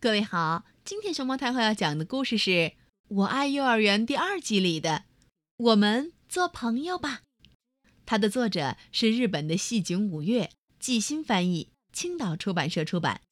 [0.00, 2.50] 各位好，今天熊猫太后要讲的故事是
[3.08, 5.06] 《我爱幼儿园》第二季里的
[5.58, 7.22] “我们做朋友吧”。
[8.06, 13.22] 它的作者是日本的细井五月，季新翻译，青岛出版社出版。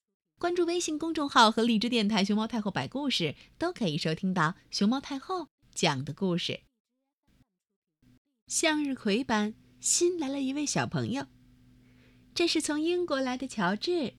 [0.40, 6.62] 关注微信公众号和荔枝电台“熊猫太后摆故事”，都可以收听到熊猫太后讲的故事。
[8.48, 11.26] 向日葵班新来了一位小朋友，
[12.34, 14.14] 这是从英国来的乔治。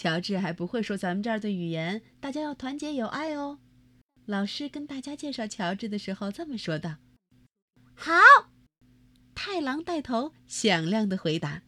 [0.00, 3.58] 乔治还不会说咱们这儿的语言，大家要团结友爱哦。
[4.24, 6.96] 老师跟大家介绍乔治的时候这么说道
[7.92, 8.14] ：“好。”
[9.36, 11.60] 太郎带头响亮的回答。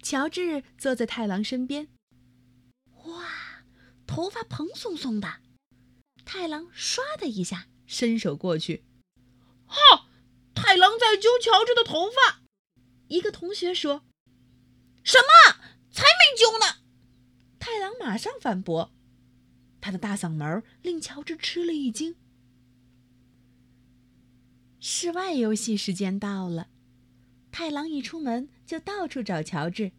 [0.00, 1.88] 乔治坐在太郎身边，
[3.04, 3.28] 哇，
[4.06, 5.42] 头发蓬松松的。
[6.24, 8.86] 太郎唰的一下伸手过去，
[9.66, 10.08] 哈！
[10.54, 12.40] 太郎在揪乔治的头发。
[13.08, 14.04] 一个同学说
[15.04, 15.26] ：“什么？”
[18.10, 18.90] 马上反驳，
[19.80, 22.16] 他的大嗓门令乔治吃了一惊。
[24.80, 26.70] 室外游戏时间到了，
[27.52, 29.92] 太郎一出门就到处找乔治。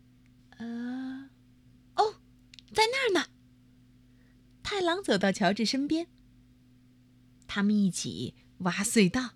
[0.58, 1.30] 呃，
[1.96, 2.16] 哦，
[2.74, 3.28] 在那儿呢！
[4.62, 6.08] 太郎走到乔治身边，
[7.48, 9.36] 他们一起挖隧道，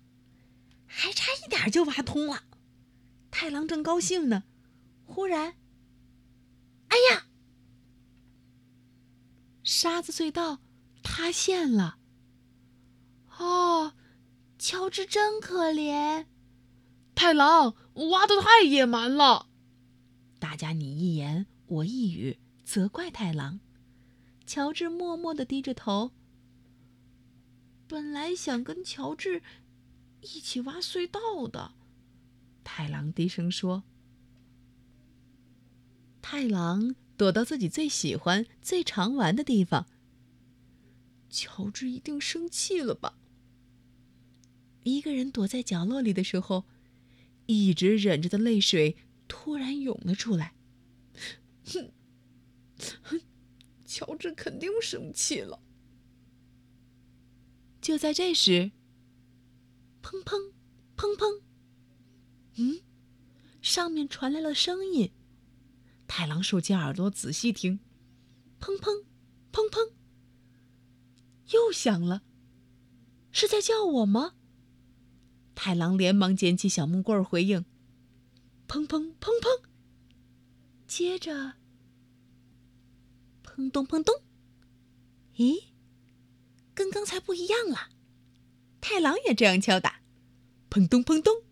[0.84, 2.44] 还差一点就挖通了。
[3.30, 4.44] 太郎正高兴呢，
[5.06, 5.54] 忽然。
[6.88, 7.25] 哎呀！
[9.66, 10.60] 沙子隧道
[11.02, 11.98] 塌陷了。
[13.36, 13.94] 哦，
[14.60, 16.26] 乔治真可怜。
[17.16, 17.74] 太郎
[18.10, 19.48] 挖的太野蛮了。
[20.38, 23.58] 大家你一言我一语责怪太郎。
[24.46, 26.12] 乔治默默的低着头。
[27.88, 29.42] 本来想跟乔治
[30.20, 31.72] 一起挖隧道的，
[32.62, 33.82] 太郎低声说。
[36.22, 39.86] 太郎躲到自己最喜欢、最常玩的地方。
[41.30, 43.18] 乔治一定生气了吧？
[44.84, 46.64] 一个人躲在角落里的时候，
[47.46, 50.54] 一直忍着的泪水突然涌了出来。
[51.64, 51.90] 哼，
[53.02, 53.20] 哼
[53.84, 55.60] 乔治肯定生气了。
[57.80, 58.70] 就在这时，
[60.02, 60.52] 砰砰
[60.96, 61.40] 砰砰，
[62.56, 62.80] 嗯，
[63.60, 65.10] 上面传来了声音。
[66.08, 67.80] 太郎竖起耳朵仔细听，
[68.60, 69.04] 砰砰，
[69.52, 69.90] 砰砰，
[71.52, 72.22] 又响了，
[73.32, 74.34] 是在叫我吗？
[75.54, 77.64] 太郎连忙捡起小木棍回应，
[78.68, 79.62] 砰砰砰砰，
[80.86, 81.54] 接着，
[83.42, 84.14] 砰咚砰咚，
[85.36, 85.64] 咦，
[86.74, 87.88] 跟刚才不一样了，
[88.80, 90.02] 太郎也这样敲打，
[90.70, 91.42] 砰咚砰咚，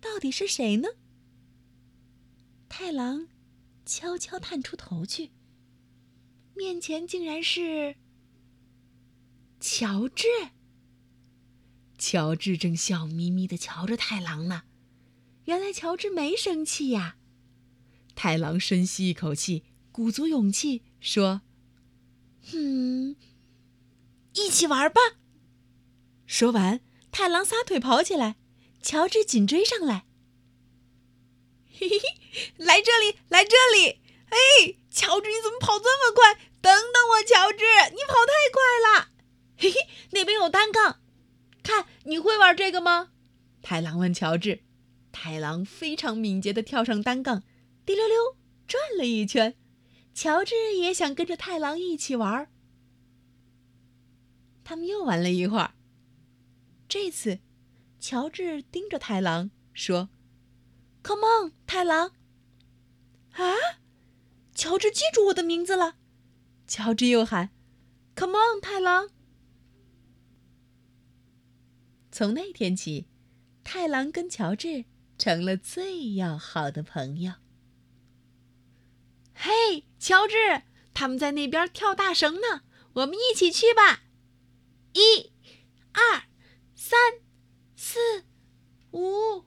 [0.00, 0.88] 到底是谁呢？
[2.68, 3.28] 太郎。
[3.84, 5.30] 悄悄探出头去，
[6.54, 7.96] 面前竟然是
[9.60, 10.26] 乔治。
[11.96, 14.64] 乔治正笑眯眯的瞧着太郎呢，
[15.44, 17.16] 原来乔治没生气呀。
[18.14, 21.42] 太郎深吸一口气，鼓足勇气说
[22.52, 23.16] ：“嗯，
[24.34, 25.00] 一起玩吧。”
[26.26, 26.80] 说完，
[27.10, 28.36] 太郎撒腿跑起来，
[28.82, 30.06] 乔治紧追上来。
[31.78, 32.54] 嘿嘿嘿。
[32.56, 34.00] 来这里，来这里！
[34.30, 36.34] 哎，乔治，你怎么跑这么快？
[36.60, 39.08] 等等我，乔治，你跑太快了！
[39.56, 39.76] 嘿嘿，
[40.10, 41.00] 那边有单杠，
[41.62, 43.12] 看你会玩这个吗？
[43.62, 44.62] 太郎问乔治。
[45.12, 47.44] 太郎非常敏捷地跳上单杠，
[47.86, 48.36] 滴溜溜
[48.66, 49.54] 转了一圈。
[50.12, 52.50] 乔治也想跟着太郎一起玩。
[54.64, 55.74] 他们又玩了一会儿。
[56.88, 57.38] 这次，
[58.00, 60.08] 乔治盯着太郎说
[61.04, 62.12] ：“Come on，太郎。”
[63.36, 63.54] 啊！
[64.54, 65.96] 乔治记住我的名字了。
[66.66, 67.50] 乔治又喊
[68.16, 69.10] ：“Come on，太郎！”
[72.10, 73.06] 从那天起，
[73.64, 74.84] 太郎跟乔治
[75.18, 77.34] 成了最要好的朋友。
[79.34, 80.62] 嘿，乔治，
[80.94, 82.62] 他们在那边跳大绳呢，
[82.92, 84.04] 我们一起去吧！
[84.92, 85.32] 一、
[85.92, 86.22] 二、
[86.76, 86.98] 三、
[87.74, 88.24] 四、
[88.92, 89.44] 五。